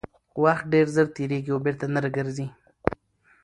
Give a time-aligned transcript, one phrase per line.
[0.43, 2.47] وخت ډېر ژر تېرېږي او بېرته نه راګرځي